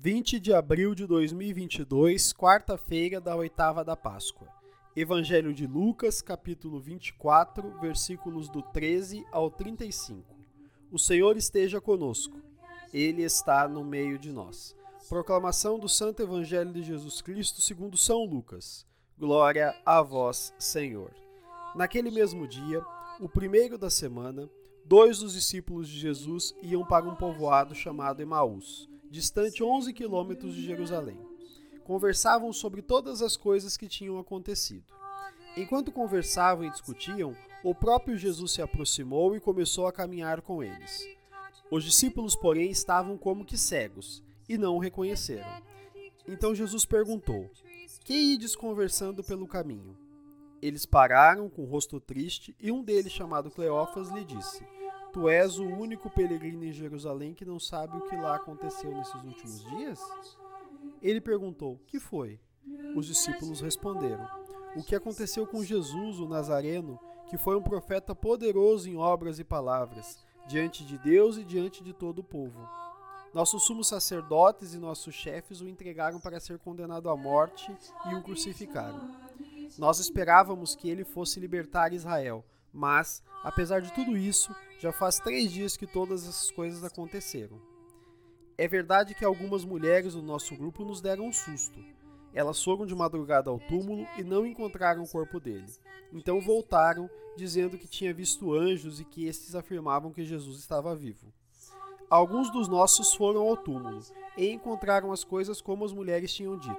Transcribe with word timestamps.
20 0.00 0.38
de 0.38 0.54
abril 0.54 0.94
de 0.94 1.08
2022, 1.08 2.32
quarta-feira 2.32 3.20
da 3.20 3.34
oitava 3.34 3.84
da 3.84 3.96
Páscoa. 3.96 4.46
Evangelho 4.94 5.52
de 5.52 5.66
Lucas, 5.66 6.22
capítulo 6.22 6.78
24, 6.78 7.80
versículos 7.80 8.48
do 8.48 8.62
13 8.62 9.26
ao 9.32 9.50
35. 9.50 10.22
O 10.92 11.00
Senhor 11.00 11.36
esteja 11.36 11.80
conosco. 11.80 12.40
Ele 12.94 13.22
está 13.22 13.66
no 13.66 13.82
meio 13.82 14.20
de 14.20 14.30
nós. 14.30 14.76
Proclamação 15.08 15.80
do 15.80 15.88
Santo 15.88 16.22
Evangelho 16.22 16.72
de 16.72 16.84
Jesus 16.84 17.20
Cristo 17.20 17.60
segundo 17.60 17.96
São 17.96 18.24
Lucas. 18.24 18.86
Glória 19.18 19.74
a 19.84 20.00
vós, 20.00 20.54
Senhor. 20.60 21.10
Naquele 21.74 22.12
mesmo 22.12 22.46
dia, 22.46 22.80
o 23.18 23.28
primeiro 23.28 23.76
da 23.76 23.90
semana, 23.90 24.48
dois 24.84 25.18
dos 25.18 25.32
discípulos 25.32 25.88
de 25.88 25.98
Jesus 25.98 26.54
iam 26.62 26.86
para 26.86 27.04
um 27.04 27.16
povoado 27.16 27.74
chamado 27.74 28.22
Emaús, 28.22 28.88
distante 29.10 29.62
11 29.62 29.92
quilômetros 29.92 30.54
de 30.54 30.64
Jerusalém. 30.64 31.18
Conversavam 31.84 32.52
sobre 32.52 32.82
todas 32.82 33.22
as 33.22 33.36
coisas 33.36 33.76
que 33.76 33.88
tinham 33.88 34.18
acontecido. 34.18 34.92
Enquanto 35.56 35.90
conversavam 35.90 36.64
e 36.64 36.70
discutiam, 36.70 37.34
o 37.64 37.74
próprio 37.74 38.16
Jesus 38.16 38.52
se 38.52 38.62
aproximou 38.62 39.34
e 39.34 39.40
começou 39.40 39.86
a 39.86 39.92
caminhar 39.92 40.42
com 40.42 40.62
eles. 40.62 41.06
Os 41.70 41.84
discípulos, 41.84 42.36
porém, 42.36 42.70
estavam 42.70 43.16
como 43.16 43.44
que 43.44 43.58
cegos 43.58 44.22
e 44.48 44.56
não 44.56 44.76
o 44.76 44.78
reconheceram. 44.78 45.62
Então 46.26 46.54
Jesus 46.54 46.84
perguntou: 46.84 47.50
Que 48.04 48.14
ides 48.14 48.54
conversando 48.54 49.24
pelo 49.24 49.46
caminho? 49.46 49.96
Eles 50.60 50.84
pararam 50.84 51.48
com 51.48 51.62
o 51.62 51.66
rosto 51.66 52.00
triste 52.00 52.54
e 52.60 52.70
um 52.70 52.82
deles, 52.82 53.12
chamado 53.12 53.50
Cleófas, 53.50 54.10
lhe 54.10 54.24
disse: 54.24 54.62
Tu 55.12 55.28
és 55.28 55.58
o 55.58 55.64
único 55.64 56.10
peregrino 56.10 56.64
em 56.64 56.72
Jerusalém 56.72 57.34
que 57.34 57.44
não 57.44 57.58
sabe 57.58 57.96
o 57.96 58.02
que 58.02 58.16
lá 58.16 58.36
aconteceu 58.36 58.94
nesses 58.94 59.22
últimos 59.22 59.64
dias? 59.64 60.00
Ele 61.00 61.20
perguntou: 61.20 61.80
Que 61.86 61.98
foi? 61.98 62.38
Os 62.94 63.06
discípulos 63.06 63.60
responderam: 63.60 64.28
O 64.76 64.82
que 64.82 64.94
aconteceu 64.94 65.46
com 65.46 65.64
Jesus, 65.64 66.18
o 66.18 66.28
Nazareno, 66.28 66.98
que 67.28 67.38
foi 67.38 67.56
um 67.56 67.62
profeta 67.62 68.14
poderoso 68.14 68.88
em 68.88 68.96
obras 68.96 69.38
e 69.38 69.44
palavras, 69.44 70.18
diante 70.46 70.84
de 70.84 70.98
Deus 70.98 71.36
e 71.36 71.44
diante 71.44 71.82
de 71.82 71.92
todo 71.92 72.20
o 72.20 72.24
povo. 72.24 72.68
Nossos 73.32 73.64
sumos 73.64 73.88
sacerdotes 73.88 74.72
e 74.72 74.78
nossos 74.78 75.14
chefes 75.14 75.60
o 75.60 75.68
entregaram 75.68 76.18
para 76.18 76.40
ser 76.40 76.58
condenado 76.58 77.10
à 77.10 77.16
morte 77.16 77.70
e 78.10 78.14
o 78.14 78.22
crucificaram. 78.22 79.14
Nós 79.76 79.98
esperávamos 79.98 80.74
que 80.74 80.88
ele 80.88 81.04
fosse 81.04 81.38
libertar 81.38 81.92
Israel, 81.92 82.44
mas, 82.72 83.22
apesar 83.42 83.80
de 83.80 83.92
tudo 83.92 84.16
isso, 84.16 84.54
já 84.78 84.92
faz 84.92 85.18
três 85.18 85.50
dias 85.50 85.76
que 85.76 85.86
todas 85.86 86.22
essas 86.22 86.50
coisas 86.50 86.84
aconteceram. 86.84 87.60
É 88.56 88.66
verdade 88.66 89.14
que 89.14 89.24
algumas 89.24 89.64
mulheres 89.64 90.14
do 90.14 90.22
nosso 90.22 90.56
grupo 90.56 90.84
nos 90.84 91.00
deram 91.00 91.26
um 91.26 91.32
susto. 91.32 91.82
Elas 92.34 92.62
foram 92.62 92.86
de 92.86 92.94
madrugada 92.94 93.50
ao 93.50 93.58
túmulo 93.58 94.06
e 94.16 94.22
não 94.22 94.46
encontraram 94.46 95.02
o 95.02 95.08
corpo 95.08 95.40
dele. 95.40 95.66
Então 96.12 96.40
voltaram, 96.40 97.08
dizendo 97.36 97.78
que 97.78 97.86
tinha 97.86 98.12
visto 98.12 98.52
anjos 98.52 99.00
e 99.00 99.04
que 99.04 99.26
estes 99.26 99.54
afirmavam 99.54 100.12
que 100.12 100.24
Jesus 100.24 100.58
estava 100.58 100.94
vivo. 100.94 101.32
Alguns 102.10 102.50
dos 102.50 102.68
nossos 102.68 103.14
foram 103.14 103.42
ao 103.42 103.56
túmulo 103.56 104.00
e 104.36 104.50
encontraram 104.50 105.12
as 105.12 105.22
coisas 105.24 105.60
como 105.60 105.84
as 105.84 105.92
mulheres 105.92 106.32
tinham 106.32 106.58
dito. 106.58 106.76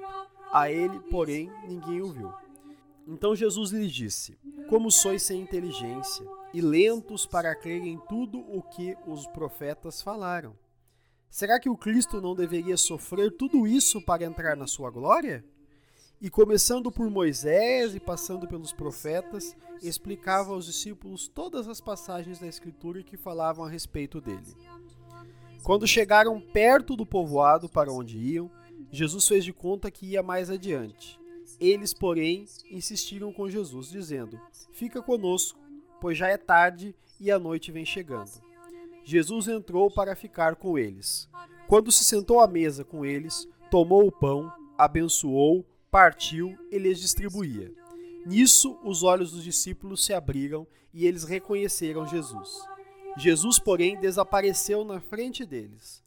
A 0.52 0.72
ele, 0.72 1.00
porém, 1.12 1.52
ninguém 1.68 2.02
o 2.02 2.12
viu. 2.12 2.34
Então 3.10 3.36
Jesus 3.36 3.72
lhes 3.72 3.92
disse: 3.92 4.38
Como 4.70 4.92
sois 4.92 5.24
sem 5.24 5.42
inteligência 5.42 6.24
e 6.54 6.62
lentos 6.62 7.26
para 7.26 7.56
crer 7.56 7.82
em 7.82 7.98
tudo 8.08 8.40
o 8.40 8.62
que 8.62 8.96
os 9.08 9.26
profetas 9.26 10.00
falaram? 10.00 10.56
Será 11.28 11.60
que 11.60 11.70
o 11.70 11.78
Cristo 11.78 12.22
não 12.22 12.36
deveria 12.36 12.78
sofrer 12.78 13.36
tudo 13.36 13.68
isso 13.68 14.00
para 14.00 14.24
entrar 14.24 14.56
na 14.56 14.68
sua 14.68 14.92
glória? 14.92 15.44
E 16.22 16.30
começando 16.30 16.92
por 16.92 17.10
Moisés 17.10 17.96
e 17.96 18.00
passando 18.00 18.48
pelos 18.48 18.72
profetas, 18.72 19.56
explicava 19.82 20.52
aos 20.52 20.66
discípulos 20.66 21.28
todas 21.28 21.68
as 21.68 21.82
passagens 21.82 22.40
da 22.40 22.48
Escritura 22.48 23.02
que 23.02 23.18
falavam 23.18 23.66
a 23.66 23.70
respeito 23.70 24.22
dele. 24.22 24.56
Quando 25.64 25.88
chegaram 25.88 26.40
perto 26.40 26.96
do 26.96 27.06
povoado 27.06 27.68
para 27.68 27.92
onde 27.92 28.18
iam, 28.18 28.52
Jesus 28.92 29.28
fez 29.28 29.44
de 29.44 29.54
conta 29.54 29.90
que 29.90 30.08
ia 30.08 30.22
mais 30.22 30.50
adiante. 30.50 31.20
Eles, 31.60 31.94
porém, 31.94 32.46
insistiram 32.72 33.34
com 33.34 33.50
Jesus, 33.50 33.90
dizendo: 33.90 34.40
Fica 34.72 35.02
conosco, 35.02 35.60
pois 36.00 36.18
já 36.18 36.28
é 36.28 36.38
tarde 36.38 36.96
e 37.20 37.30
a 37.30 37.38
noite 37.38 37.72
vem 37.72 37.86
chegando. 37.86 38.32
Jesus 39.04 39.48
entrou 39.48 39.90
para 39.92 40.16
ficar 40.16 40.56
com 40.56 40.78
eles. 40.78 41.30
Quando 41.68 41.92
se 41.92 42.04
sentou 42.04 42.40
à 42.40 42.48
mesa 42.48 42.84
com 42.84 43.06
eles, 43.06 43.48
tomou 43.70 44.08
o 44.08 44.12
pão, 44.12 44.52
abençoou, 44.78 45.66
partiu 45.92 46.58
e 46.72 46.78
lhes 46.78 47.00
distribuía. 47.00 47.72
Nisso, 48.26 48.78
os 48.84 49.04
olhos 49.04 49.32
dos 49.32 49.44
discípulos 49.44 50.06
se 50.06 50.14
abriram 50.14 50.68
e 50.94 51.06
eles 51.06 51.24
reconheceram 51.24 52.06
Jesus. 52.06 52.60
Jesus, 53.18 53.60
porém, 53.60 54.00
desapareceu 54.00 54.86
na 54.86 55.00
frente 55.00 55.46
deles. 55.46 56.04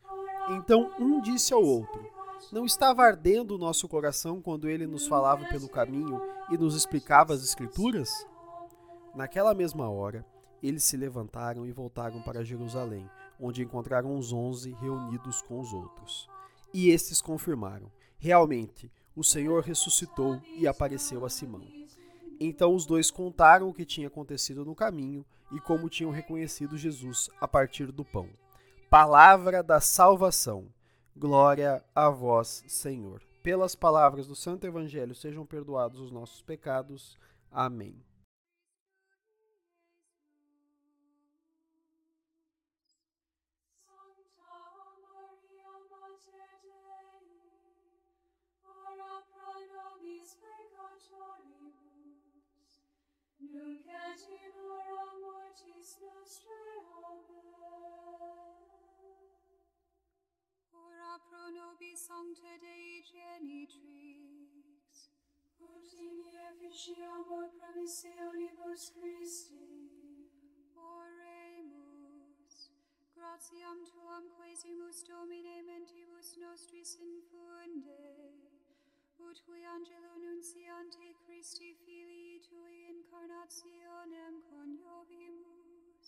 Então 0.50 0.92
um 0.98 1.20
disse 1.20 1.52
ao 1.52 1.62
outro: 1.62 2.08
Não 2.50 2.64
estava 2.64 3.02
ardendo 3.02 3.54
o 3.54 3.58
nosso 3.58 3.88
coração 3.88 4.40
quando 4.40 4.68
ele 4.68 4.86
nos 4.86 5.06
falava 5.06 5.46
pelo 5.46 5.68
caminho 5.68 6.20
e 6.50 6.58
nos 6.58 6.74
explicava 6.74 7.34
as 7.34 7.42
Escrituras? 7.42 8.26
Naquela 9.14 9.54
mesma 9.54 9.88
hora, 9.88 10.24
eles 10.62 10.84
se 10.84 10.96
levantaram 10.96 11.66
e 11.66 11.72
voltaram 11.72 12.22
para 12.22 12.44
Jerusalém, 12.44 13.08
onde 13.38 13.62
encontraram 13.62 14.16
os 14.16 14.32
onze 14.32 14.72
reunidos 14.72 15.42
com 15.42 15.60
os 15.60 15.72
outros. 15.72 16.28
E 16.72 16.90
estes 16.90 17.20
confirmaram: 17.20 17.90
realmente, 18.18 18.90
o 19.14 19.22
Senhor 19.22 19.62
ressuscitou 19.62 20.40
e 20.56 20.66
apareceu 20.66 21.24
a 21.24 21.30
Simão. 21.30 21.62
Então 22.40 22.74
os 22.74 22.86
dois 22.86 23.10
contaram 23.10 23.68
o 23.68 23.74
que 23.74 23.84
tinha 23.84 24.08
acontecido 24.08 24.64
no 24.64 24.74
caminho 24.74 25.24
e 25.52 25.60
como 25.60 25.88
tinham 25.88 26.10
reconhecido 26.10 26.78
Jesus 26.78 27.28
a 27.40 27.46
partir 27.46 27.92
do 27.92 28.04
pão. 28.04 28.28
Palavra 28.88 29.62
da 29.62 29.80
salvação. 29.80 30.66
Glória 31.14 31.84
a 31.94 32.08
vós, 32.08 32.64
Senhor. 32.66 33.22
Pelas 33.42 33.74
palavras 33.74 34.26
do 34.26 34.34
Santo 34.34 34.66
Evangelho 34.66 35.14
sejam 35.14 35.44
perdoados 35.44 36.00
os 36.00 36.10
nossos 36.10 36.42
pecados. 36.42 37.18
Amém. 37.50 38.02
Nunc 53.52 53.86
et 53.86 54.22
in 54.30 54.52
hora 54.56 55.11
Sancta 62.02 62.52
Dei 62.58 63.00
Genitrix, 63.10 64.90
ut 65.60 65.92
in 66.06 66.16
efficiamur 66.50 67.46
promissionibus 67.58 68.82
Christi. 68.90 69.68
Oremus. 70.74 72.56
Gratiam 73.14 73.78
tuam 73.86 74.24
quesimus 74.34 74.98
Domine 75.06 75.56
mentibus 75.62 76.28
nostris 76.42 76.90
infunde, 76.98 78.02
ut 79.18 79.38
qui 79.46 79.60
angelo 79.76 80.12
nunciante 80.24 81.06
Christi 81.22 81.70
filii 81.84 82.40
tui 82.48 82.76
incarnationem 82.96 84.34
coniovimus, 84.50 86.06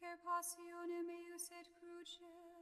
per 0.00 0.16
passionem 0.26 1.06
eius 1.18 1.46
et 1.60 1.68
crucem, 1.78 2.61